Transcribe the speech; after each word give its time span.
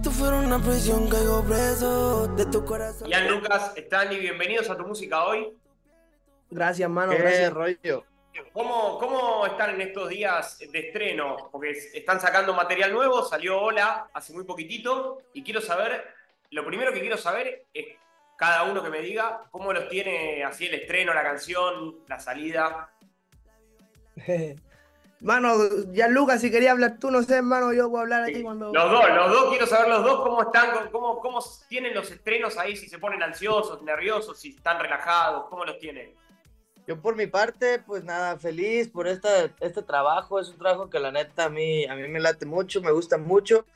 esto 0.00 0.12
fuera 0.12 0.38
una 0.38 0.58
prisión, 0.58 1.10
caigo 1.10 1.44
preso 1.44 2.26
de 2.28 2.46
tu 2.46 2.64
corazón. 2.64 3.06
Ian 3.10 3.28
Lucas, 3.28 3.74
Stanley, 3.76 4.18
bienvenidos 4.18 4.70
a 4.70 4.76
tu 4.78 4.86
música 4.86 5.24
hoy. 5.26 5.54
Gracias, 6.48 6.88
mano, 6.88 7.12
¿Qué 7.12 7.18
gracias. 7.18 7.52
rollo? 7.52 8.06
¿Cómo, 8.54 8.98
¿Cómo 8.98 9.44
están 9.44 9.74
en 9.74 9.82
estos 9.82 10.08
días 10.08 10.58
de 10.58 10.78
estreno? 10.78 11.50
Porque 11.52 11.72
están 11.92 12.18
sacando 12.18 12.54
material 12.54 12.94
nuevo, 12.94 13.22
salió 13.26 13.60
Hola 13.60 14.08
hace 14.14 14.32
muy 14.32 14.44
poquitito 14.44 15.18
y 15.34 15.42
quiero 15.42 15.60
saber, 15.60 16.02
lo 16.50 16.64
primero 16.64 16.94
que 16.94 17.00
quiero 17.00 17.18
saber 17.18 17.66
es 17.74 17.84
cada 18.38 18.62
uno 18.62 18.82
que 18.82 18.88
me 18.88 19.02
diga 19.02 19.42
cómo 19.50 19.70
los 19.70 19.86
tiene 19.90 20.42
así 20.44 20.64
el 20.64 20.76
estreno, 20.76 21.12
la 21.12 21.22
canción, 21.22 21.98
la 22.08 22.18
salida. 22.18 22.90
Mano, 25.20 25.52
ya 25.92 26.08
Lucas, 26.08 26.40
si 26.40 26.50
quería 26.50 26.72
hablar 26.72 26.96
tú, 26.98 27.10
no 27.10 27.22
sé, 27.22 27.36
hermano, 27.36 27.74
yo 27.74 27.90
puedo 27.90 28.02
hablar 28.02 28.22
aquí 28.22 28.42
cuando. 28.42 28.72
Los 28.72 28.90
dos, 28.90 29.04
los 29.14 29.30
dos, 29.30 29.50
quiero 29.50 29.66
saber 29.66 29.88
los 29.88 30.02
dos 30.02 30.22
cómo 30.22 30.42
están, 30.42 30.88
cómo, 30.90 31.20
cómo 31.20 31.44
tienen 31.68 31.94
los 31.94 32.10
estrenos 32.10 32.56
ahí, 32.56 32.74
si 32.74 32.88
se 32.88 32.98
ponen 32.98 33.22
ansiosos, 33.22 33.82
nerviosos, 33.82 34.38
si 34.38 34.50
están 34.50 34.80
relajados, 34.80 35.44
cómo 35.50 35.66
los 35.66 35.78
tienen. 35.78 36.14
Yo 36.86 37.00
por 37.00 37.16
mi 37.16 37.26
parte, 37.26 37.80
pues 37.80 38.02
nada, 38.02 38.38
feliz 38.38 38.88
por 38.88 39.06
esta, 39.06 39.44
este 39.60 39.82
trabajo. 39.82 40.40
Es 40.40 40.48
un 40.48 40.58
trabajo 40.58 40.88
que 40.88 40.98
la 40.98 41.12
neta 41.12 41.44
a 41.44 41.50
mí, 41.50 41.84
a 41.84 41.94
mí 41.94 42.08
me 42.08 42.18
late 42.18 42.46
mucho, 42.46 42.80
me 42.80 42.90
gusta 42.90 43.18
mucho. 43.18 43.66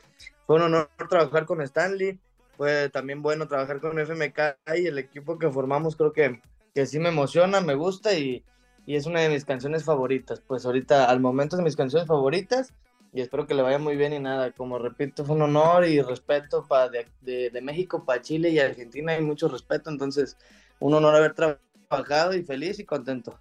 Fue 0.46 0.56
un 0.56 0.62
honor 0.62 0.88
trabajar 1.10 1.44
con 1.44 1.60
Stanley. 1.60 2.18
Fue 2.56 2.88
también 2.88 3.20
bueno 3.20 3.46
trabajar 3.46 3.80
con 3.80 3.98
FMK 3.98 4.56
y 4.76 4.86
el 4.86 4.98
equipo 4.98 5.38
que 5.38 5.50
formamos 5.50 5.94
creo 5.96 6.12
que, 6.12 6.40
que 6.74 6.86
sí 6.86 6.98
me 6.98 7.10
emociona, 7.10 7.60
me 7.60 7.74
gusta 7.74 8.14
y, 8.14 8.44
y 8.86 8.96
es 8.96 9.06
una 9.06 9.20
de 9.20 9.28
mis 9.28 9.44
canciones 9.44 9.84
favoritas. 9.84 10.40
Pues 10.46 10.66
ahorita 10.66 11.10
al 11.10 11.20
momento 11.20 11.56
es 11.56 11.58
de 11.58 11.64
mis 11.64 11.76
canciones 11.76 12.06
favoritas 12.06 12.72
y 13.12 13.20
espero 13.20 13.46
que 13.46 13.54
le 13.54 13.62
vaya 13.62 13.78
muy 13.78 13.96
bien 13.96 14.12
y 14.12 14.18
nada, 14.18 14.50
como 14.52 14.78
repito, 14.78 15.24
fue 15.24 15.36
un 15.36 15.42
honor 15.42 15.86
y 15.86 16.00
respeto 16.02 16.66
para 16.66 16.88
de, 16.88 17.06
de, 17.20 17.50
de, 17.50 17.60
México 17.60 18.04
para 18.04 18.20
Chile 18.20 18.50
y 18.50 18.58
Argentina 18.58 19.16
y 19.16 19.22
mucho 19.22 19.48
respeto, 19.48 19.88
entonces 19.88 20.36
un 20.80 20.94
honor 20.94 21.14
haber 21.14 21.34
trabajado 21.34 22.34
y 22.34 22.42
feliz 22.42 22.80
y 22.80 22.84
contento. 22.84 23.38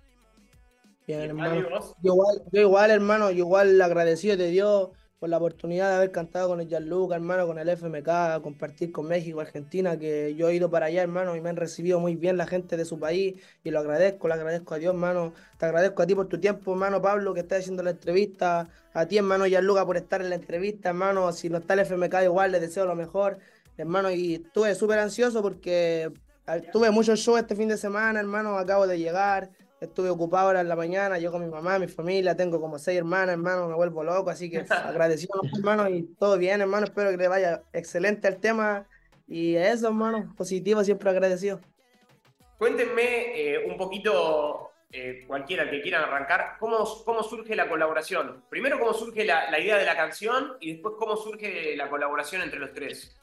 Bien, 1.07 1.21
hermano. 1.21 1.55
Yo 2.01 2.13
igual, 2.13 2.41
yo 2.51 2.61
igual, 2.61 2.91
hermano, 2.91 3.31
yo 3.31 3.39
igual 3.39 3.81
agradecido 3.81 4.37
de 4.37 4.49
Dios 4.49 4.89
por 5.23 5.29
la 5.29 5.37
oportunidad 5.37 5.87
de 5.87 5.95
haber 5.95 6.11
cantado 6.11 6.49
con 6.49 6.59
el 6.59 6.67
Gianluca, 6.67 7.15
hermano, 7.15 7.47
con 7.47 7.57
el 7.57 7.69
FMK, 7.69 8.41
compartir 8.41 8.91
con 8.91 9.07
México, 9.07 9.39
Argentina, 9.39 9.97
que 9.97 10.35
yo 10.35 10.49
he 10.49 10.55
ido 10.55 10.69
para 10.69 10.87
allá, 10.87 11.01
hermano, 11.01 11.37
y 11.37 11.39
me 11.39 11.47
han 11.47 11.55
recibido 11.55 12.01
muy 12.01 12.17
bien 12.17 12.35
la 12.35 12.45
gente 12.45 12.75
de 12.75 12.83
su 12.83 12.99
país, 12.99 13.35
y 13.63 13.71
lo 13.71 13.79
agradezco, 13.79 14.27
le 14.27 14.33
agradezco 14.33 14.73
a 14.73 14.79
Dios, 14.79 14.93
hermano, 14.93 15.31
te 15.57 15.65
agradezco 15.65 16.03
a 16.03 16.07
ti 16.07 16.13
por 16.13 16.27
tu 16.27 16.41
tiempo, 16.41 16.73
hermano 16.73 17.01
Pablo, 17.01 17.33
que 17.33 17.39
estás 17.39 17.59
haciendo 17.59 17.83
la 17.83 17.91
entrevista, 17.91 18.67
a 18.93 19.05
ti, 19.05 19.15
hermano 19.15 19.45
Gianluca, 19.45 19.85
por 19.85 19.95
estar 19.95 20.19
en 20.19 20.27
la 20.27 20.35
entrevista, 20.35 20.89
hermano, 20.89 21.31
si 21.31 21.47
no 21.47 21.59
está 21.59 21.75
el 21.75 21.79
FMK 21.85 22.15
igual, 22.25 22.51
les 22.51 22.59
deseo 22.59 22.85
lo 22.85 22.93
mejor, 22.93 23.37
hermano, 23.77 24.11
y 24.11 24.35
estuve 24.35 24.75
súper 24.75 24.99
ansioso 24.99 25.41
porque 25.41 26.11
tuve 26.73 26.91
muchos 26.91 27.17
shows 27.21 27.39
este 27.39 27.55
fin 27.55 27.69
de 27.69 27.77
semana, 27.77 28.19
hermano, 28.19 28.57
acabo 28.57 28.87
de 28.87 28.99
llegar, 28.99 29.51
estuve 29.83 30.09
ocupado 30.09 30.47
ahora 30.47 30.61
en 30.61 30.69
la 30.69 30.75
mañana, 30.75 31.17
yo 31.19 31.31
con 31.31 31.43
mi 31.43 31.51
mamá, 31.51 31.77
mi 31.79 31.87
familia, 31.87 32.35
tengo 32.35 32.59
como 32.59 32.79
seis 32.79 32.97
hermanas, 32.97 33.33
hermano, 33.33 33.67
me 33.67 33.75
vuelvo 33.75 34.03
loco, 34.03 34.29
así 34.29 34.49
que 34.49 34.59
agradecido, 34.69 35.41
hermano, 35.55 35.89
y 35.89 36.03
todo 36.17 36.37
bien, 36.37 36.61
hermano, 36.61 36.85
espero 36.85 37.11
que 37.11 37.17
le 37.17 37.27
vaya 37.27 37.63
excelente 37.73 38.27
el 38.27 38.37
tema, 38.37 38.87
y 39.27 39.55
eso, 39.55 39.87
hermano, 39.87 40.33
positivo, 40.37 40.83
siempre 40.83 41.09
agradecido. 41.09 41.59
Cuéntenme 42.57 43.03
eh, 43.35 43.65
un 43.67 43.77
poquito, 43.77 44.71
eh, 44.91 45.23
cualquiera 45.27 45.69
que 45.69 45.81
quieran 45.81 46.03
arrancar, 46.03 46.55
¿cómo, 46.59 46.85
cómo 47.03 47.23
surge 47.23 47.55
la 47.55 47.67
colaboración. 47.67 48.43
Primero, 48.49 48.79
cómo 48.79 48.93
surge 48.93 49.25
la, 49.25 49.49
la, 49.51 49.59
idea 49.59 49.77
de 49.77 49.85
la 49.85 49.95
canción, 49.95 50.57
y 50.59 50.73
después, 50.73 50.95
cómo 50.97 51.17
surge 51.17 51.75
la 51.75 51.89
colaboración 51.89 52.41
entre 52.41 52.59
los 52.59 52.73
tres. 52.73 53.19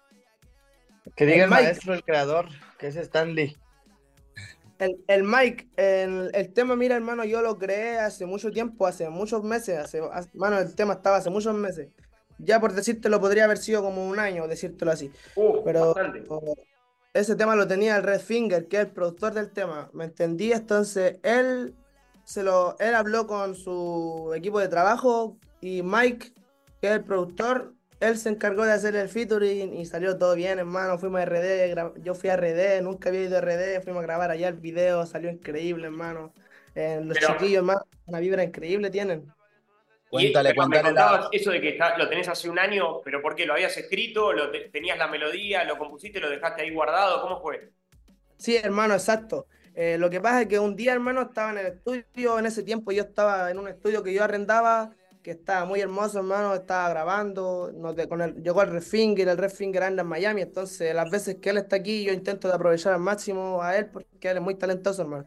Que 1.17 1.25
diga 1.25 1.39
el, 1.39 1.43
el 1.45 1.51
maestro, 1.51 1.95
el 1.95 2.05
creador, 2.05 2.49
que 2.79 2.89
es 2.89 2.97
Stanley. 2.97 3.57
El, 4.81 5.05
el 5.09 5.25
Mike, 5.25 5.69
el, 5.77 6.31
el, 6.33 6.53
tema, 6.55 6.75
mira, 6.75 6.97
hermano, 6.97 7.25
yo 7.25 7.43
lo 7.43 7.59
creé 7.59 7.99
hace 7.99 8.25
mucho 8.25 8.51
tiempo, 8.51 8.87
hace 8.87 9.11
muchos 9.11 9.45
meses, 9.45 9.79
hace, 9.79 9.99
hermano, 9.99 10.59
el 10.59 10.75
tema 10.75 10.95
estaba 10.95 11.19
hace 11.19 11.29
muchos 11.29 11.55
meses. 11.55 11.91
Ya 12.39 12.59
por 12.59 12.73
decírtelo 12.73 13.21
podría 13.21 13.45
haber 13.45 13.59
sido 13.59 13.83
como 13.83 14.09
un 14.09 14.19
año, 14.19 14.49
decírtelo 14.49 14.91
así. 14.91 15.13
Uh, 15.37 15.63
Pero 15.65 15.95
ese 17.13 17.37
tema 17.37 17.55
lo 17.57 17.69
tenía 17.69 17.97
el 17.97 18.03
Red 18.03 18.21
Finger, 18.21 18.69
que 18.69 18.79
es 18.79 18.85
el 18.85 18.91
productor 18.93 19.35
del 19.35 19.51
tema. 19.51 19.91
¿Me 19.93 20.05
entendí? 20.05 20.51
Entonces, 20.51 21.19
él 21.23 21.75
se 22.25 22.43
lo, 22.43 22.79
él 22.79 22.95
habló 22.95 23.27
con 23.27 23.55
su 23.55 24.33
equipo 24.35 24.61
de 24.61 24.69
trabajo 24.69 25.37
y 25.61 25.83
Mike, 25.83 26.33
que 26.81 26.87
es 26.87 26.93
el 26.95 27.05
productor, 27.05 27.75
él 28.01 28.17
se 28.19 28.31
encargó 28.31 28.65
de 28.65 28.73
hacer 28.73 28.97
el 28.97 29.09
featuring 29.09 29.75
y 29.77 29.85
salió 29.87 30.17
todo 30.19 30.35
bien, 30.35 30.59
hermano. 30.59 30.99
Fuimos 30.99 31.21
a 31.21 31.25
RD, 31.27 31.75
yo 32.03 32.15
fui 32.15 32.31
a 32.31 32.37
RD, 32.37 32.83
nunca 32.83 33.11
había 33.11 33.23
ido 33.23 33.37
a 33.37 33.41
RD, 33.41 33.81
fuimos 33.83 34.01
a 34.03 34.07
grabar 34.07 34.31
allá 34.31 34.49
el 34.49 34.55
video, 34.55 35.05
salió 35.07 35.31
increíble, 35.31 35.87
hermano. 35.87 36.33
Eh, 36.75 37.01
los 37.05 37.19
Pero- 37.19 37.33
chiquillos, 37.33 37.59
hermano, 37.59 37.83
una 38.07 38.21
vibra 38.21 38.43
increíble 38.43 38.91
tienen. 38.91 39.27
Cuéntale, 40.09 40.51
Y- 40.51 40.53
pero 40.55 40.67
me 40.67 40.77
cuéntale 40.81 40.95
la- 40.95 41.07
contabas 41.07 41.29
eso 41.33 41.51
de 41.53 41.61
que 41.61 41.69
está- 41.71 41.97
lo 41.97 42.09
tenés 42.09 42.29
hace 42.29 42.49
un 42.51 42.59
año, 42.59 43.01
pero 43.03 43.23
¿por 43.23 43.37
qué? 43.37 43.47
¿Lo 43.47 43.53
habías 43.53 43.77
escrito? 43.77 44.33
¿Lo 44.33 44.51
te- 44.51 44.69
¿Tenías 44.71 44.99
la 44.99 45.07
melodía? 45.07 45.63
¿Lo 45.65 45.79
compusiste? 45.79 46.19
¿Lo 46.21 46.29
dejaste 46.31 46.63
ahí 46.63 46.71
guardado? 46.75 47.21
¿Cómo 47.23 47.41
fue? 47.41 47.71
Sí, 48.37 48.57
hermano, 48.57 48.95
exacto. 48.95 49.47
Eh, 49.75 49.99
lo 49.99 50.11
que 50.11 50.21
pasa 50.21 50.43
es 50.43 50.49
que 50.49 50.59
un 50.59 50.75
día, 50.75 50.93
hermano, 50.95 51.23
estaba 51.23 51.53
en 51.53 51.59
el 51.59 51.67
estudio, 51.67 52.39
en 52.41 52.47
ese 52.47 52.65
tiempo 52.65 52.91
yo 52.91 53.03
estaba 53.05 53.51
en 53.53 53.59
un 53.61 53.69
estudio 53.69 54.03
que 54.03 54.13
yo 54.13 54.25
arrendaba, 54.25 54.91
que 55.23 55.33
estaba 55.33 55.65
muy 55.67 55.81
hermoso, 55.81 56.19
hermano, 56.19 56.55
estaba 56.55 56.89
grabando, 56.91 57.71
no 57.75 57.95
te- 57.95 58.09
con 58.09 58.23
el, 58.23 58.43
llegó 58.43 58.63
el 58.63 58.71
Red 58.71 58.83
Finger, 58.83 59.29
el 59.29 59.37
Red 59.39 59.51
Finger 59.51 59.83
anda 59.85 60.03
en 60.03 60.09
Miami, 60.09 60.43
entonces 60.43 60.95
las 60.95 61.11
veces 61.11 61.37
que 61.37 61.51
él 61.51 61.59
está 61.59 61.77
aquí 61.77 62.05
yo 62.05 62.13
intento 62.13 62.49
de 62.49 62.55
aprovechar 62.55 62.95
al 62.95 63.01
máximo 63.01 63.63
a 63.63 63.77
él 63.77 63.91
porque 63.91 64.31
él 64.31 64.39
es 64.39 64.43
muy 64.43 64.55
talentoso, 64.57 65.03
hermano. 65.03 65.27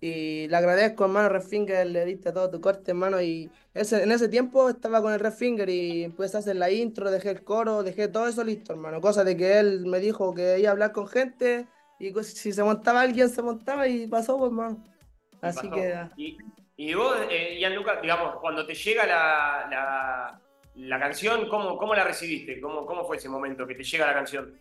Y 0.00 0.48
le 0.48 0.56
agradezco, 0.56 1.04
hermano, 1.04 1.28
Red 1.30 1.42
Finger, 1.42 1.86
le 1.86 2.04
diste 2.04 2.30
todo 2.32 2.50
tu 2.50 2.60
corte, 2.60 2.90
hermano, 2.90 3.20
y 3.22 3.50
ese, 3.72 4.02
en 4.02 4.12
ese 4.12 4.28
tiempo 4.28 4.68
estaba 4.68 5.00
con 5.00 5.12
el 5.12 5.20
Red 5.20 5.32
Finger 5.32 5.68
y 5.70 6.04
empecé 6.04 6.36
a 6.36 6.40
hacer 6.40 6.56
la 6.56 6.70
intro, 6.70 7.10
dejé 7.10 7.30
el 7.30 7.42
coro, 7.44 7.82
dejé 7.82 8.08
todo 8.08 8.26
eso 8.28 8.44
listo, 8.44 8.72
hermano, 8.74 9.00
cosa 9.00 9.24
de 9.24 9.36
que 9.36 9.58
él 9.58 9.86
me 9.86 10.00
dijo 10.00 10.34
que 10.34 10.58
iba 10.58 10.68
a 10.68 10.72
hablar 10.72 10.92
con 10.92 11.06
gente 11.08 11.66
y 11.98 12.10
pues, 12.12 12.28
si 12.34 12.52
se 12.52 12.62
montaba 12.62 13.00
alguien, 13.00 13.30
se 13.30 13.40
montaba 13.42 13.88
y 13.88 14.06
pasó, 14.06 14.36
pues, 14.38 14.50
hermano. 14.50 14.84
Así 15.40 15.68
pasó. 15.68 15.74
que... 15.74 16.08
Y, 16.16 16.36
y 16.76 16.94
vos, 16.94 17.16
eh, 17.30 17.56
Gianluca, 17.58 18.00
digamos, 18.00 18.40
cuando 18.40 18.66
te 18.66 18.74
llega 18.74 19.06
la, 19.06 19.66
la, 19.70 20.40
la 20.74 20.98
canción, 20.98 21.48
¿cómo, 21.48 21.78
¿cómo 21.78 21.94
la 21.94 22.04
recibiste? 22.04 22.60
¿Cómo, 22.60 22.84
¿Cómo 22.84 23.04
fue 23.04 23.16
ese 23.16 23.28
momento 23.28 23.66
que 23.66 23.74
te 23.74 23.84
llega 23.84 24.06
la 24.06 24.14
canción? 24.14 24.58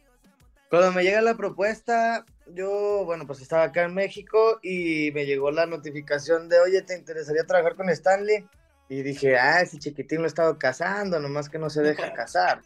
Cuando 0.69 0.91
me 0.91 1.03
llega 1.03 1.21
la 1.21 1.35
propuesta, 1.35 2.25
yo, 2.47 3.03
bueno, 3.05 3.25
pues 3.25 3.41
estaba 3.41 3.63
acá 3.63 3.83
en 3.83 3.93
México 3.93 4.59
y 4.61 5.11
me 5.13 5.25
llegó 5.25 5.51
la 5.51 5.65
notificación 5.65 6.49
de, 6.49 6.59
oye, 6.59 6.81
¿te 6.81 6.97
interesaría 6.97 7.43
trabajar 7.43 7.75
con 7.75 7.89
Stanley? 7.89 8.47
Y 8.89 9.01
dije, 9.01 9.37
ah, 9.37 9.61
ese 9.61 9.79
chiquitín 9.79 10.19
lo 10.19 10.25
he 10.25 10.27
estado 10.27 10.57
casando, 10.57 11.19
nomás 11.19 11.49
que 11.49 11.59
no 11.59 11.69
se 11.69 11.81
deja 11.81 12.13
casar. 12.13 12.61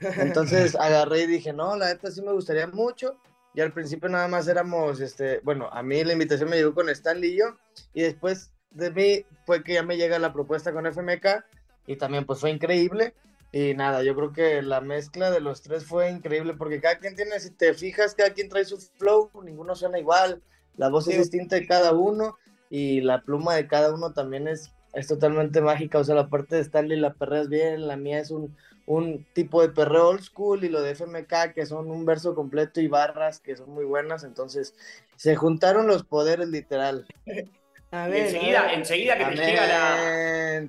Entonces 0.00 0.76
agarré 0.76 1.22
y 1.22 1.26
dije, 1.26 1.52
no, 1.52 1.76
la 1.76 1.86
neta 1.86 2.10
sí 2.10 2.22
me 2.22 2.32
gustaría 2.32 2.66
mucho. 2.66 3.16
Y 3.54 3.60
al 3.60 3.72
principio 3.72 4.08
nada 4.08 4.28
más 4.28 4.46
éramos, 4.46 5.00
este, 5.00 5.40
bueno, 5.40 5.68
a 5.72 5.82
mí 5.82 6.04
la 6.04 6.12
invitación 6.12 6.48
me 6.48 6.56
llegó 6.56 6.74
con 6.74 6.88
Stanley 6.88 7.32
y 7.32 7.38
yo. 7.38 7.56
Y 7.92 8.02
después 8.02 8.52
de 8.70 8.90
mí 8.90 9.24
fue 9.46 9.62
que 9.62 9.74
ya 9.74 9.82
me 9.82 9.96
llega 9.96 10.18
la 10.18 10.32
propuesta 10.32 10.72
con 10.72 10.86
FMK 10.86 11.44
y 11.86 11.96
también 11.96 12.24
pues 12.26 12.40
fue 12.40 12.50
increíble. 12.50 13.14
Y 13.50 13.72
nada, 13.74 14.02
yo 14.02 14.14
creo 14.14 14.32
que 14.32 14.60
la 14.60 14.82
mezcla 14.82 15.30
de 15.30 15.40
los 15.40 15.62
tres 15.62 15.84
fue 15.84 16.10
increíble 16.10 16.54
porque 16.54 16.80
cada 16.80 16.98
quien 16.98 17.16
tiene, 17.16 17.40
si 17.40 17.50
te 17.50 17.72
fijas, 17.72 18.14
cada 18.14 18.34
quien 18.34 18.50
trae 18.50 18.64
su 18.64 18.78
flow, 18.78 19.30
ninguno 19.42 19.74
suena 19.74 19.98
igual, 19.98 20.42
la 20.76 20.90
voz 20.90 21.08
es 21.08 21.18
distinta 21.18 21.56
de 21.56 21.66
cada 21.66 21.92
uno 21.92 22.36
y 22.68 23.00
la 23.00 23.22
pluma 23.22 23.54
de 23.54 23.66
cada 23.66 23.94
uno 23.94 24.12
también 24.12 24.48
es, 24.48 24.70
es 24.92 25.06
totalmente 25.06 25.62
mágica. 25.62 25.98
O 25.98 26.04
sea, 26.04 26.14
la 26.14 26.28
parte 26.28 26.56
de 26.56 26.62
Stanley 26.62 26.98
la 26.98 27.14
perreas 27.14 27.48
bien, 27.48 27.88
la 27.88 27.96
mía 27.96 28.20
es 28.20 28.30
un, 28.30 28.54
un 28.86 29.26
tipo 29.32 29.62
de 29.62 29.70
perreo 29.70 30.08
old 30.08 30.20
school 30.20 30.62
y 30.62 30.68
lo 30.68 30.82
de 30.82 30.90
FMK 30.94 31.54
que 31.54 31.66
son 31.66 31.90
un 31.90 32.04
verso 32.04 32.34
completo 32.34 32.80
y 32.80 32.88
barras 32.88 33.40
que 33.40 33.56
son 33.56 33.70
muy 33.70 33.84
buenas. 33.84 34.24
Entonces, 34.24 34.74
se 35.16 35.36
juntaron 35.36 35.86
los 35.86 36.04
poderes 36.04 36.48
literal. 36.48 37.06
A 37.90 38.04
a 38.04 38.08
enseguida, 38.08 38.62
ver. 38.62 38.74
enseguida 38.74 39.16
que 39.18 39.24
te 39.24 39.36
llega 39.36 39.66
la, 39.66 40.68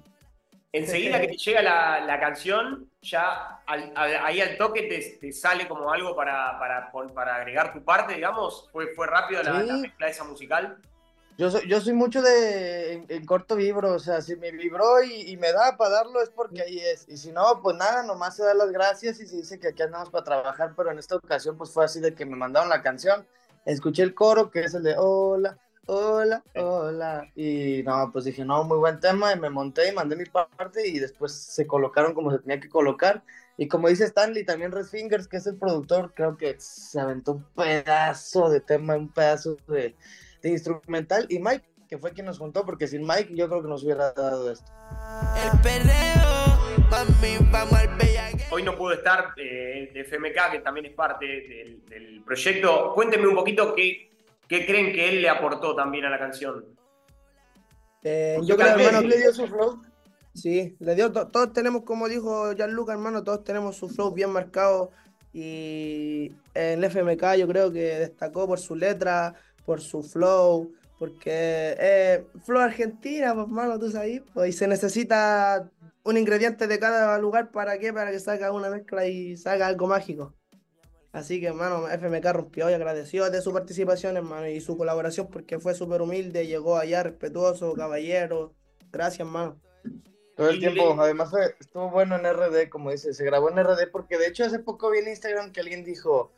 enseguida 0.72 1.20
que 1.20 1.28
te 1.28 1.38
llega 1.38 1.62
la, 1.62 2.00
la 2.02 2.20
canción, 2.20 2.90
ya 3.02 3.62
al- 3.66 3.92
al- 3.96 4.26
ahí 4.26 4.40
al 4.42 4.58
toque 4.58 4.84
te, 4.84 5.18
te 5.20 5.32
sale 5.34 5.68
como 5.68 5.92
algo 5.92 6.16
para, 6.16 6.58
para, 6.60 6.92
para 7.14 7.36
agregar 7.36 7.74
tu 7.74 7.84
parte, 7.84 8.14
digamos. 8.14 8.70
Fue, 8.72 8.94
fue 8.94 9.08
rápido 9.08 9.42
la, 9.44 9.60
Sí. 9.62 9.68
la 9.68 9.74
mezcla 9.78 10.08
esa 10.08 10.24
musical. 10.24 10.78
Yo 11.38 11.50
soy, 11.50 11.68
yo 11.70 11.80
soy 11.80 11.94
mucho 11.94 12.22
de 12.22 12.94
en, 12.94 13.06
en 13.08 13.26
corto 13.26 13.56
vibro, 13.56 13.94
o 13.94 14.00
sea, 14.00 14.22
si 14.22 14.36
me 14.36 14.52
vibró 14.52 15.02
y, 15.02 15.30
y 15.32 15.38
me 15.38 15.54
da 15.54 15.78
para 15.78 15.92
darlo 15.92 16.22
es 16.22 16.30
porque 16.30 16.62
ahí 16.62 16.80
es. 16.80 17.06
Y 17.08 17.16
si 17.18 17.32
no, 17.32 17.62
pues 17.62 17.78
nada, 17.78 18.04
nomás 18.04 18.36
se 18.36 18.44
da 18.44 18.54
las 18.54 18.72
gracias 18.72 19.22
y 19.22 19.26
se 19.26 19.38
dice 19.38 19.58
que 19.60 19.70
aquí 19.70 19.82
andamos 19.82 20.10
para 20.10 20.26
trabajar, 20.26 20.74
pero 20.76 20.92
en 20.92 21.00
esta 21.00 21.16
ocasión 21.16 21.58
pues 21.58 21.72
fue 21.72 21.86
así 21.86 22.02
de 22.02 22.14
que 22.14 22.26
me 22.26 22.36
mandaron 22.36 22.68
la 22.68 22.82
canción, 22.82 23.26
escuché 23.66 24.04
el 24.04 24.14
coro 24.14 24.52
que 24.52 24.60
es 24.66 24.74
el 24.74 24.84
de 24.84 24.96
hola, 24.98 25.58
hola, 25.90 26.44
hola. 26.56 27.32
Y 27.36 27.82
no, 27.84 28.12
pues 28.12 28.26
dije, 28.26 28.46
no, 28.46 28.64
muy 28.64 28.78
buen 28.78 29.00
tema 29.00 29.34
y 29.34 29.40
me 29.40 29.50
monté 29.50 29.90
y 29.90 29.92
mandé 29.92 30.16
mi 30.16 30.26
parte 30.26 30.88
y 30.88 31.00
después 31.00 31.34
se 31.34 31.66
colocaron 31.66 32.14
como 32.14 32.32
se 32.32 32.40
tenía 32.40 32.60
que 32.60 32.70
colocar 32.70 33.24
Y 33.58 33.68
como 33.68 33.90
dice 33.90 34.06
Stanley, 34.06 34.46
también 34.46 34.72
Red 34.72 34.86
Fingers, 34.86 35.28
que 35.28 35.38
es 35.38 35.48
el 35.48 35.58
productor, 35.58 36.14
creo 36.14 36.38
que 36.38 36.56
se 36.60 37.00
aventó 37.00 37.34
un 37.34 37.44
pedazo 37.56 38.50
de 38.50 38.62
tema, 38.62 38.96
un 38.96 39.12
pedazo 39.12 39.58
de, 39.68 39.96
de 40.42 40.50
instrumental. 40.50 41.26
Y 41.30 41.40
Mike, 41.40 41.66
que 41.90 41.98
fue 41.98 42.14
quien 42.14 42.28
nos 42.28 42.38
juntó, 42.38 42.66
porque 42.66 42.88
sin 42.88 43.02
Mike 43.06 43.34
yo 43.34 43.50
creo 43.50 43.64
que 43.64 43.68
nos 43.68 43.84
hubiera 43.84 44.12
dado 44.14 44.52
esto. 44.52 44.72
El 45.44 45.60
perreo, 45.62 46.90
mami, 46.90 47.38
vamos 47.52 47.74
al 47.74 47.90
Hoy 48.52 48.64
no 48.64 48.76
pudo 48.76 48.94
estar 48.94 49.34
eh, 49.38 49.92
de 49.94 50.04
FMK, 50.04 50.52
que 50.52 50.60
también 50.60 50.86
es 50.86 50.94
parte 50.94 51.26
del, 51.26 52.24
proyecto. 52.26 52.94
Cuéntenme 52.94 53.28
un 53.28 53.36
poquito 53.36 53.74
qué, 53.76 54.10
qué, 54.50 54.66
creen 54.66 54.92
que 54.92 55.10
él 55.10 55.22
le 55.22 55.30
aportó 55.30 55.76
también 55.76 56.04
a 56.06 56.10
la 56.10 56.20
canción. 56.20 56.66
Eh, 58.04 58.38
yo 58.44 58.58
creo 58.58 58.76
que 58.76 58.84
hermano, 58.84 59.08
le 59.08 59.18
dio 59.18 59.34
su 59.34 59.48
flow. 59.48 59.82
Sí, 60.34 60.76
le 60.80 60.96
dio, 60.96 61.12
todos 61.12 61.54
tenemos, 61.54 61.84
como 61.84 62.10
dijo 62.10 62.54
Gianluca, 62.54 62.94
hermano, 62.94 63.24
todos 63.24 63.44
tenemos 63.44 63.78
su 63.78 63.88
flow 63.88 64.14
bien 64.14 64.32
marcado. 64.32 64.92
Y 65.32 66.34
en 66.54 66.84
el 66.84 66.86
FMK 66.86 67.36
yo 67.38 67.48
creo 67.48 67.72
que 67.72 68.00
destacó 68.00 68.48
por 68.48 68.60
su 68.60 68.76
letra, 68.76 69.36
por 69.66 69.80
su 69.80 70.02
flow, 70.02 70.74
porque 70.98 71.76
eh, 71.80 72.26
Flow 72.44 72.62
Argentina, 72.62 73.34
pues, 73.34 73.48
mano, 73.48 73.80
tú 73.80 73.90
sabes, 73.90 74.22
pues, 74.34 74.50
y 74.50 74.54
se 74.54 74.68
necesita 74.68 75.70
un 76.04 76.18
ingrediente 76.18 76.68
de 76.68 76.80
cada 76.80 77.18
lugar 77.20 77.52
para 77.52 77.78
qué, 77.80 77.94
para 77.94 78.12
que 78.12 78.20
salga 78.20 78.52
una 78.52 78.70
mezcla 78.70 79.06
y 79.08 79.38
salga 79.38 79.68
algo 79.68 79.88
mágico. 79.88 80.34
Así 81.12 81.40
que, 81.40 81.48
hermano, 81.48 81.88
FMK 81.90 82.26
rompió 82.34 82.70
y 82.70 82.74
agradeció 82.74 83.30
de 83.32 83.42
su 83.42 83.52
participación, 83.52 84.16
hermano, 84.16 84.48
y 84.48 84.62
su 84.62 84.78
colaboración 84.78 85.28
porque 85.32 85.60
fue 85.60 85.74
súper 85.74 86.02
humilde, 86.02 86.46
llegó 86.46 86.78
allá 86.78 87.02
respetuoso, 87.02 87.74
caballero. 87.74 88.54
Gracias, 88.92 89.22
hermano. 89.22 89.60
Todo 90.36 90.50
el 90.50 90.60
tiempo, 90.60 90.96
además 91.02 91.32
estuvo 91.60 91.90
bueno 91.90 92.16
en 92.16 92.24
RD, 92.24 92.70
como 92.70 92.92
dice, 92.92 93.14
se 93.14 93.26
grabó 93.26 93.50
en 93.50 93.58
RD 93.58 93.92
porque 93.92 94.18
de 94.18 94.28
hecho 94.28 94.46
hace 94.46 94.60
poco 94.60 94.90
vi 94.90 95.00
en 95.00 95.10
Instagram 95.10 95.52
que 95.52 95.60
alguien 95.60 95.84
dijo, 95.84 96.32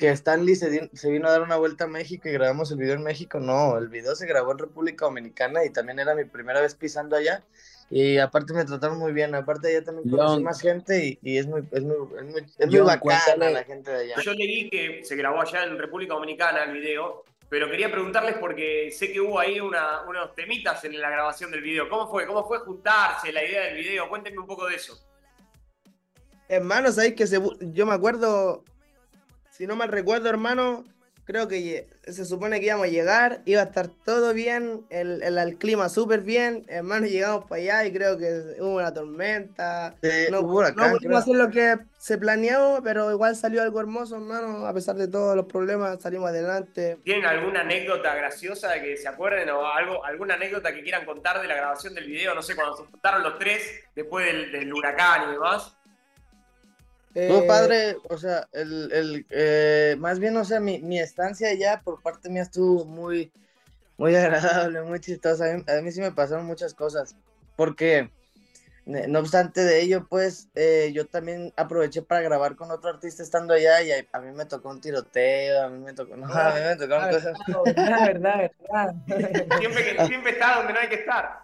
que 0.00 0.08
Stanley 0.08 0.56
se, 0.56 0.90
se, 0.94 1.10
vino 1.10 1.28
a 1.28 1.32
dar 1.32 1.42
una 1.42 1.56
vuelta 1.56 1.84
a 1.84 1.86
México 1.86 2.26
y 2.26 2.32
grabamos 2.32 2.72
el 2.72 2.78
video 2.78 2.94
en 2.94 3.02
México. 3.02 3.38
No, 3.38 3.76
el 3.76 3.88
video 3.88 4.16
se 4.16 4.26
grabó 4.26 4.52
en 4.52 4.58
República 4.58 5.04
Dominicana 5.04 5.62
y 5.64 5.70
también 5.70 5.98
era 5.98 6.14
mi 6.14 6.24
primera 6.24 6.62
vez 6.62 6.74
pisando 6.74 7.16
allá. 7.16 7.44
Y 7.90 8.16
aparte 8.16 8.54
me 8.54 8.64
trataron 8.64 8.98
muy 8.98 9.12
bien, 9.12 9.34
aparte 9.34 9.68
allá 9.68 9.84
también 9.84 10.08
conocí 10.08 10.42
más 10.42 10.60
gente 10.60 11.18
y, 11.20 11.36
es 11.36 11.46
muy, 11.46 11.68
es 11.70 11.82
muy, 11.82 11.96
es 12.58 12.66
muy, 12.66 12.78
bacana 12.78 13.50
la 13.50 13.62
gente 13.64 13.90
de 13.90 13.98
allá. 14.04 14.22
Yo 14.22 14.32
leí 14.32 14.70
que 14.70 15.04
se 15.04 15.16
grabó 15.16 15.42
allá 15.42 15.64
en 15.64 15.76
República 15.76 16.14
Dominicana 16.14 16.64
el 16.64 16.72
video, 16.72 17.24
pero 17.50 17.68
quería 17.68 17.90
preguntarles 17.90 18.36
porque 18.38 18.90
sé 18.92 19.12
que 19.12 19.20
hubo 19.20 19.38
ahí 19.38 19.60
una, 19.60 20.02
unos 20.08 20.34
temitas 20.34 20.82
en 20.84 20.98
la 20.98 21.10
grabación 21.10 21.50
del 21.50 21.60
video. 21.60 21.90
¿Cómo 21.90 22.08
fue? 22.08 22.26
¿Cómo 22.26 22.46
fue 22.48 22.60
juntarse, 22.60 23.32
la 23.32 23.44
idea 23.44 23.64
del 23.64 23.76
video? 23.76 24.08
Cuéntenme 24.08 24.38
un 24.38 24.46
poco 24.46 24.66
de 24.66 24.76
eso. 24.76 24.98
Hermano, 26.48 26.90
sabéis 26.90 27.14
que 27.14 27.26
yo 27.74 27.86
me 27.86 27.92
acuerdo 27.92 28.64
si 29.60 29.66
no 29.66 29.76
mal 29.76 29.90
recuerdo, 29.90 30.30
hermano, 30.30 30.86
creo 31.26 31.46
que 31.46 31.86
se 32.08 32.24
supone 32.24 32.60
que 32.60 32.66
íbamos 32.66 32.86
a 32.86 32.88
llegar, 32.88 33.42
iba 33.44 33.60
a 33.60 33.64
estar 33.64 33.88
todo 33.88 34.32
bien, 34.32 34.86
el, 34.88 35.22
el, 35.22 35.58
clima 35.58 35.90
súper 35.90 36.22
bien, 36.22 36.64
hermano, 36.66 37.06
llegamos 37.06 37.44
para 37.44 37.60
allá 37.60 37.84
y 37.84 37.92
creo 37.92 38.16
que 38.16 38.56
hubo 38.58 38.76
una 38.76 38.94
tormenta. 38.94 39.96
no, 40.30 40.40
pudimos 40.48 41.18
hacer 41.18 41.36
lo 41.36 41.50
que 41.50 41.76
se 41.98 42.16
planeó, 42.16 42.80
pero 42.82 43.10
igual 43.10 43.36
salió 43.36 43.60
algo 43.60 43.80
hermoso, 43.80 44.16
hermano, 44.16 44.64
a 44.64 44.72
pesar 44.72 44.96
de 44.96 45.08
todos 45.08 45.36
los 45.36 45.44
problemas, 45.44 46.00
salimos 46.00 46.30
adelante. 46.30 46.96
¿Tienen 47.04 47.26
alguna 47.26 47.60
anécdota 47.60 48.14
graciosa 48.14 48.70
de 48.70 48.80
que 48.80 48.96
se 48.96 49.08
acuerden 49.08 49.50
o 49.50 49.66
algo, 49.66 50.02
alguna 50.06 50.36
anécdota 50.36 50.72
que 50.72 50.82
quieran 50.82 51.04
contar 51.04 51.42
de 51.42 51.48
la 51.48 51.54
grabación 51.56 51.94
del 51.94 52.06
video? 52.06 52.34
No 52.34 52.40
sé, 52.40 52.56
cuando 52.56 52.78
se 52.78 52.84
juntaron 52.84 53.22
los 53.22 53.38
tres 53.38 53.62
después 53.94 54.24
del, 54.24 54.52
del 54.52 54.72
huracán 54.72 55.28
y 55.28 55.32
demás. 55.32 55.76
Eh, 57.14 57.44
padre, 57.46 57.96
o 58.08 58.16
sea, 58.16 58.48
el, 58.52 58.92
el 58.92 59.26
eh, 59.30 59.96
más 59.98 60.20
bien, 60.20 60.36
o 60.36 60.44
sea, 60.44 60.60
mi, 60.60 60.80
mi, 60.80 61.00
estancia 61.00 61.48
allá 61.48 61.80
por 61.82 62.00
parte 62.00 62.30
mía 62.30 62.42
estuvo 62.42 62.84
muy, 62.84 63.32
muy 63.96 64.14
agradable, 64.16 64.82
muy 64.82 65.00
chistosa. 65.00 65.46
A 65.52 65.80
mí, 65.82 65.92
sí 65.92 66.00
me 66.00 66.12
pasaron 66.12 66.46
muchas 66.46 66.72
cosas, 66.72 67.16
porque 67.56 68.10
no 68.86 69.18
obstante 69.18 69.62
de 69.62 69.82
ello, 69.82 70.06
pues 70.08 70.48
eh, 70.54 70.90
yo 70.94 71.06
también 71.06 71.52
aproveché 71.56 72.02
para 72.02 72.22
grabar 72.22 72.56
con 72.56 72.70
otro 72.70 72.90
artista 72.90 73.22
estando 73.22 73.54
allá 73.54 73.82
y 73.82 73.92
a, 73.92 74.20
mí 74.20 74.32
me 74.32 74.46
tocó 74.46 74.70
un 74.70 74.80
tiroteo, 74.80 75.64
a 75.64 75.68
mí 75.68 75.78
me 75.78 75.92
tocó, 75.92 76.16
no, 76.16 76.26
a 76.26 76.54
mí 76.54 76.60
me 76.60 76.76
tocaron 76.76 77.04
ah, 77.04 77.10
cosas. 77.10 77.38
Verdad, 77.64 78.06
verdad, 78.06 78.50
verdad. 78.68 79.58
Siempre, 79.58 80.06
siempre 80.06 80.32
está 80.32 80.56
donde 80.56 80.72
no 80.72 80.78
hay 80.78 80.88
que 80.88 80.94
estar. 80.94 81.40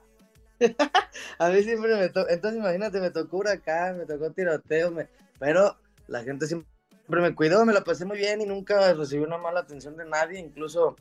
a 1.39 1.49
mí 1.51 1.63
siempre 1.63 1.97
me 1.97 2.09
tocó, 2.09 2.31
entonces 2.31 2.61
imagínate, 2.61 3.01
me 3.01 3.11
tocó 3.11 3.39
huracán, 3.39 3.99
me 3.99 4.07
tocó 4.07 4.31
tiroteo, 4.31 4.91
me, 4.91 5.07
pero 5.39 5.77
la 6.09 6.23
gente 6.23 6.47
siempre 6.47 6.67
me 7.09 7.35
cuidó, 7.35 7.65
me 7.65 7.73
la 7.73 7.85
pasé 7.85 8.05
muy 8.05 8.19
bien 8.19 8.41
y 8.41 8.47
nunca 8.47 8.93
recibí 8.95 9.23
una 9.23 9.39
mala 9.39 9.61
atención 9.61 9.97
de 9.97 10.05
nadie, 10.05 10.39
incluso 10.39 10.97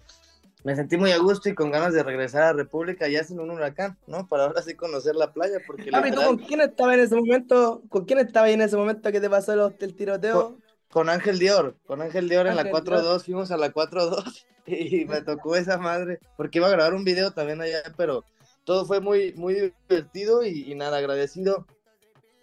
me 0.64 0.76
sentí 0.76 0.98
muy 0.98 1.12
a 1.12 1.20
gusto 1.20 1.48
y 1.48 1.54
con 1.54 1.70
ganas 1.70 1.94
de 1.94 2.02
regresar 2.02 2.42
a 2.44 2.54
República 2.54 3.08
ya 3.08 3.24
sin 3.24 3.40
un 3.40 3.52
huracán, 3.52 3.98
¿no? 4.08 4.28
Para 4.28 4.46
ahora 4.46 4.64
sí 4.64 4.74
conocer 4.74 5.16
la 5.16 5.32
playa. 5.32 5.60
Porque 5.66 5.92
¿tú 5.92 6.22
con 6.24 6.38
quién 6.40 6.60
estaba 6.62 6.96
en 6.96 7.02
ese 7.02 7.16
momento? 7.16 7.84
¿Con 7.88 8.06
quién 8.06 8.18
estaba 8.18 8.48
ahí 8.48 8.54
en 8.54 8.62
ese 8.62 8.76
momento 8.76 9.12
que 9.12 9.22
te 9.22 9.30
pasó 9.30 9.54
el, 9.80 9.96
tiroteo? 9.96 10.58
Con, 10.90 11.10
Ángel 11.10 11.38
Dior, 11.38 11.76
con 11.86 12.02
Ángel 12.02 12.30
Dior 12.30 12.48
en 12.48 12.56
la 12.56 12.64
4-2, 12.64 13.26
fuimos 13.26 13.52
a 13.52 13.58
la 13.58 13.72
4-2 13.72 14.46
y 14.66 15.06
me 15.06 15.22
tocó 15.22 15.56
esa 15.56 15.78
madre, 15.78 16.20
porque 16.36 16.58
iba 16.58 16.68
a 16.68 16.72
grabar 16.72 16.96
un 16.96 17.04
video 17.04 17.30
también 17.30 17.62
allá, 17.62 17.84
pero 17.96 18.24
todo 18.64 18.86
fue 18.86 19.02
muy, 19.02 19.34
muy 19.34 19.72
divertido 19.88 20.44
y 20.44 20.74
nada, 20.74 20.98
agradecido 20.98 21.68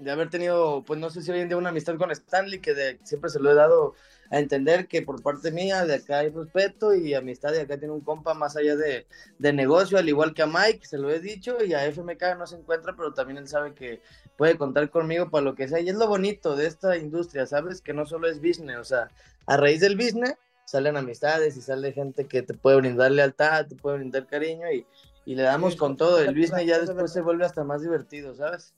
de 0.03 0.11
haber 0.11 0.31
tenido, 0.31 0.83
pues 0.85 0.99
no 0.99 1.11
sé 1.11 1.23
si 1.23 1.31
hoy 1.31 1.41
en 1.41 1.49
día 1.49 1.57
una 1.57 1.69
amistad 1.69 1.97
con 1.97 2.11
Stanley, 2.11 2.61
que 2.61 2.75
de, 2.75 2.99
siempre 3.05 3.31
se 3.31 3.41
lo 3.41 3.51
he 3.51 3.55
dado 3.55 3.95
a 4.31 4.39
entender 4.39 4.89
que 4.89 5.03
por 5.03 5.23
parte 5.23 5.51
mía 5.51 5.85
de 5.85 5.95
acá 5.95 6.21
hay 6.21 6.31
respeto 6.31 6.95
y 6.95 7.15
amistad 7.15 7.53
y 7.55 7.59
acá 7.59 7.79
tiene 7.79 7.93
un 7.93 8.01
compa 8.01 8.35
más 8.35 8.57
allá 8.57 8.77
de, 8.77 9.07
de, 9.39 9.53
negocio, 9.53 9.99
al 9.99 10.09
igual 10.09 10.35
que 10.35 10.43
a 10.43 10.47
Mike, 10.47 10.87
se 10.87 10.99
lo 10.99 11.11
he 11.11 11.21
dicho, 11.21 11.63
y 11.63 11.75
a 11.75 11.85
FMK 11.87 12.37
no 12.39 12.47
se 12.47 12.57
encuentra, 12.57 12.95
pero 12.97 13.13
también 13.13 13.39
él 13.39 13.49
sabe 13.49 13.75
que 13.75 14.01
puede 14.37 14.57
contar 14.57 14.91
conmigo 14.91 15.31
para 15.31 15.45
lo 15.45 15.55
que 15.55 15.69
sea. 15.69 15.81
Y 15.81 15.89
es 15.89 15.97
lo 15.97 16.09
bonito 16.09 16.57
de 16.57 16.67
esta 16.67 16.97
industria, 16.97 17.47
¿sabes? 17.47 17.81
Que 17.81 17.93
no 17.93 18.07
solo 18.07 18.29
es 18.29 18.41
business, 18.41 18.79
o 18.79 18.85
sea, 18.85 19.11
a 19.47 19.57
raíz 19.57 19.81
del 19.81 19.97
business 19.97 20.35
salen 20.65 20.97
amistades 20.97 21.57
y 21.57 21.61
sale 21.61 21.93
gente 21.93 22.27
que 22.27 22.41
te 22.43 22.55
puede 22.55 22.79
brindar 22.79 23.11
lealtad, 23.11 23.67
te 23.67 23.77
puede 23.77 23.99
brindar 23.99 24.27
cariño 24.27 24.71
y, 24.73 24.87
y 25.27 25.35
le 25.35 25.43
damos 25.43 25.77
con 25.77 25.97
todo. 25.97 26.19
El 26.21 26.35
business 26.35 26.67
ya 26.67 26.79
después 26.79 27.13
se 27.13 27.21
vuelve 27.21 27.45
hasta 27.45 27.65
más 27.65 27.83
divertido, 27.83 28.35
¿sabes? 28.35 28.75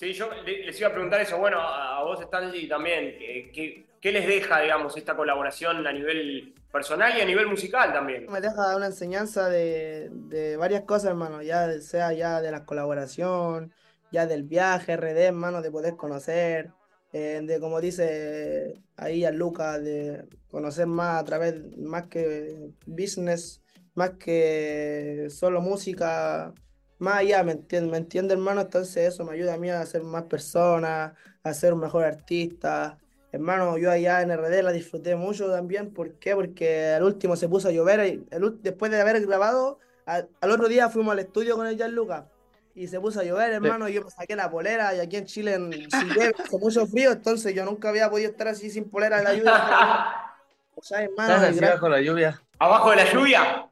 Sí, 0.00 0.14
yo 0.14 0.30
les 0.46 0.80
iba 0.80 0.88
a 0.88 0.92
preguntar 0.92 1.20
eso, 1.20 1.36
bueno, 1.36 1.60
a 1.60 2.02
vos 2.02 2.18
Stanley 2.22 2.66
también, 2.66 3.18
¿qué, 3.52 3.84
¿qué, 4.00 4.12
les 4.12 4.26
deja, 4.26 4.62
digamos, 4.62 4.96
esta 4.96 5.14
colaboración 5.14 5.86
a 5.86 5.92
nivel 5.92 6.54
personal 6.72 7.18
y 7.18 7.20
a 7.20 7.26
nivel 7.26 7.46
musical 7.48 7.92
también? 7.92 8.24
Me 8.32 8.40
deja 8.40 8.76
una 8.76 8.86
enseñanza 8.86 9.50
de, 9.50 10.08
de 10.10 10.56
varias 10.56 10.84
cosas, 10.84 11.10
hermano, 11.10 11.42
ya 11.42 11.78
sea 11.82 12.14
ya 12.14 12.40
de 12.40 12.50
la 12.50 12.64
colaboración, 12.64 13.74
ya 14.10 14.26
del 14.26 14.44
viaje, 14.44 14.96
RD, 14.96 15.18
hermano, 15.18 15.60
de 15.60 15.70
poder 15.70 15.96
conocer, 15.96 16.70
eh, 17.12 17.42
de 17.42 17.60
como 17.60 17.82
dice 17.82 18.80
ahí 18.96 19.26
a 19.26 19.30
Luca, 19.30 19.78
de 19.78 20.24
conocer 20.50 20.86
más 20.86 21.20
a 21.20 21.24
través, 21.26 21.76
más 21.76 22.06
que 22.06 22.70
business, 22.86 23.60
más 23.94 24.12
que 24.12 25.26
solo 25.28 25.60
música, 25.60 26.54
más 27.00 27.18
allá, 27.18 27.42
¿me 27.42 27.52
entiende, 27.52 27.90
¿me 27.90 27.96
entiende, 27.96 28.34
hermano? 28.34 28.60
Entonces 28.60 29.14
eso 29.14 29.24
me 29.24 29.32
ayuda 29.32 29.54
a 29.54 29.56
mí 29.56 29.70
a 29.70 29.84
ser 29.86 30.02
más 30.02 30.24
persona, 30.24 31.14
a 31.42 31.54
ser 31.54 31.72
un 31.72 31.80
mejor 31.80 32.04
artista. 32.04 32.98
Hermano, 33.32 33.78
yo 33.78 33.90
allá 33.90 34.20
en 34.20 34.36
RD 34.36 34.62
la 34.62 34.70
disfruté 34.70 35.16
mucho 35.16 35.50
también. 35.50 35.94
¿Por 35.94 36.12
qué? 36.14 36.34
Porque 36.34 36.88
al 36.88 37.02
último 37.02 37.36
se 37.36 37.48
puso 37.48 37.68
a 37.68 37.72
llover. 37.72 38.06
Y 38.06 38.26
después 38.62 38.92
de 38.92 39.00
haber 39.00 39.24
grabado, 39.26 39.78
al, 40.04 40.28
otro 40.42 40.68
día 40.68 40.90
fuimos 40.90 41.12
al 41.12 41.20
estudio 41.20 41.56
con 41.56 41.66
el 41.66 41.76
Gianluca. 41.76 42.26
Y 42.74 42.86
se 42.86 43.00
puso 43.00 43.20
a 43.20 43.24
llover, 43.24 43.52
hermano. 43.52 43.88
Y 43.88 43.94
yo 43.94 44.04
me 44.04 44.10
saqué 44.10 44.36
la 44.36 44.50
polera. 44.50 44.94
Y 44.94 45.00
aquí 45.00 45.16
en 45.16 45.24
Chile, 45.24 45.54
en, 45.54 45.70
llueve, 45.70 46.34
hace 46.38 46.58
mucho 46.60 46.86
frío. 46.86 47.12
Entonces 47.12 47.54
yo 47.54 47.64
nunca 47.64 47.88
había 47.88 48.10
podido 48.10 48.30
estar 48.30 48.48
así 48.48 48.68
sin 48.68 48.90
polera 48.90 49.18
en 49.18 49.24
la 49.24 49.34
lluvia. 49.34 49.54
o 50.74 50.82
sea, 50.82 51.02
hermano. 51.02 51.34
Abajo 51.34 51.86
de 51.86 51.90
la 51.90 52.00
lluvia. 52.02 52.42
Abajo 52.58 52.90
de 52.90 52.96
la 52.96 53.10
lluvia 53.10 53.69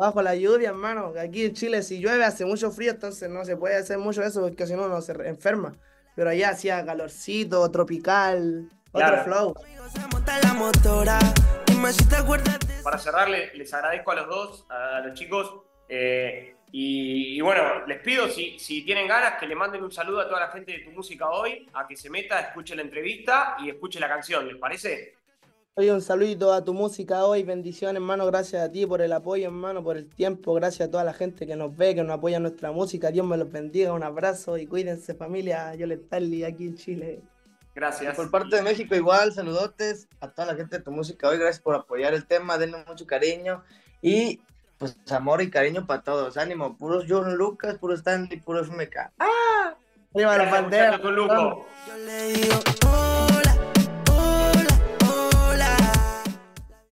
bajo 0.00 0.22
la 0.22 0.34
lluvia, 0.34 0.70
hermano. 0.70 1.12
Aquí 1.20 1.44
en 1.44 1.52
Chile, 1.52 1.82
si 1.82 2.00
llueve, 2.00 2.24
hace 2.24 2.46
mucho 2.46 2.70
frío, 2.70 2.92
entonces 2.92 3.28
no 3.28 3.44
se 3.44 3.56
puede 3.58 3.76
hacer 3.76 3.98
mucho 3.98 4.22
eso 4.22 4.40
porque 4.40 4.66
si 4.66 4.72
no, 4.72 4.88
no 4.88 5.02
se 5.02 5.12
enferma. 5.28 5.76
Pero 6.16 6.30
allá 6.30 6.50
hacía 6.50 6.84
calorcito, 6.86 7.70
tropical, 7.70 8.70
otro 8.92 9.24
flow. 9.24 9.54
Para 12.82 12.96
cerrarle, 12.96 13.54
les 13.54 13.72
agradezco 13.74 14.10
a 14.10 14.14
los 14.14 14.26
dos, 14.26 14.66
a 14.70 15.00
los 15.00 15.18
chicos. 15.18 15.54
Eh, 15.86 16.56
y, 16.72 17.38
bueno, 17.42 17.84
les 17.86 18.00
pido 18.00 18.28
si, 18.28 18.58
si 18.58 18.82
tienen 18.82 19.06
ganas 19.06 19.34
que 19.38 19.46
le 19.46 19.54
manden 19.54 19.82
un 19.82 19.92
saludo 19.92 20.20
a 20.20 20.28
toda 20.28 20.40
la 20.40 20.48
gente 20.48 20.72
de 20.72 20.78
tu 20.78 20.92
música 20.92 21.28
hoy, 21.28 21.68
a 21.74 21.86
que 21.86 21.96
se 21.96 22.08
meta, 22.08 22.40
escuche 22.40 22.74
la 22.74 22.82
entrevista 22.82 23.56
y 23.58 23.68
escuche 23.68 24.00
la 24.00 24.08
canción, 24.08 24.46
¿les 24.48 24.56
parece? 24.56 25.19
Oye, 25.80 25.92
un 25.92 26.02
saludito 26.02 26.52
a 26.52 26.62
tu 26.62 26.74
música 26.74 27.24
hoy, 27.24 27.42
bendiciones, 27.42 28.02
hermano, 28.02 28.26
gracias 28.26 28.62
a 28.62 28.70
ti 28.70 28.84
por 28.84 29.00
el 29.00 29.14
apoyo, 29.14 29.46
hermano, 29.46 29.82
por 29.82 29.96
el 29.96 30.10
tiempo, 30.10 30.52
gracias 30.52 30.86
a 30.86 30.90
toda 30.90 31.04
la 31.04 31.14
gente 31.14 31.46
que 31.46 31.56
nos 31.56 31.74
ve, 31.74 31.94
que 31.94 32.02
nos 32.02 32.18
apoya 32.18 32.38
nuestra 32.38 32.70
música, 32.70 33.10
Dios 33.10 33.26
me 33.26 33.38
los 33.38 33.50
bendiga, 33.50 33.94
un 33.94 34.02
abrazo 34.02 34.58
y 34.58 34.66
cuídense 34.66 35.14
familia, 35.14 35.74
yo 35.76 35.86
les 35.86 36.00
Stanley 36.00 36.44
aquí 36.44 36.66
en 36.66 36.76
Chile. 36.76 37.22
Gracias. 37.74 38.14
Por 38.14 38.30
parte 38.30 38.56
de 38.56 38.60
México 38.60 38.94
igual, 38.94 39.32
saludotes 39.32 40.06
a 40.20 40.28
toda 40.28 40.48
la 40.48 40.54
gente 40.54 40.76
de 40.76 40.84
tu 40.84 40.90
música 40.90 41.30
hoy, 41.30 41.38
gracias 41.38 41.62
por 41.62 41.74
apoyar 41.74 42.12
el 42.12 42.26
tema, 42.26 42.58
denle 42.58 42.84
mucho 42.86 43.06
cariño 43.06 43.64
y 44.02 44.42
pues 44.76 44.98
amor 45.10 45.40
y 45.40 45.48
cariño 45.48 45.86
para 45.86 46.02
todos, 46.02 46.36
ánimo, 46.36 46.76
puros 46.76 47.06
John 47.08 47.36
Lucas, 47.36 47.78
puros 47.78 48.00
Stanley, 48.00 48.38
puros 48.40 48.68
MK. 48.68 49.12
¡Ah! 49.18 49.74
Arriba 50.14 50.36
la 50.36 50.50
bandera. 50.50 51.00
Yo 51.00 51.64